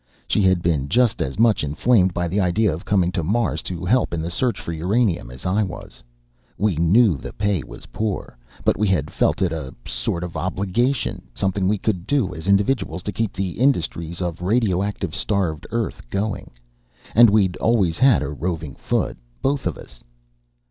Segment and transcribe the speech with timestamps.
[0.27, 3.85] She had been just as much inflamed by the idea of coming to Mars to
[3.85, 6.01] help in the search for uranium as I was.
[6.57, 8.35] We knew the pay was poor,
[8.65, 13.03] but we had felt it a sort of obligation, something we could do as individuals
[13.03, 16.49] to keep the industries of radioactives starved Earth going.
[17.13, 20.01] And we'd always had a roving foot, both of us.